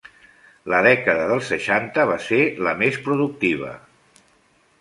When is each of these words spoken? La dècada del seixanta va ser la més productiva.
La 0.73 0.79
dècada 0.87 1.27
del 1.33 1.43
seixanta 1.51 2.07
va 2.13 2.17
ser 2.31 2.41
la 2.69 2.73
més 2.83 3.01
productiva. 3.09 3.73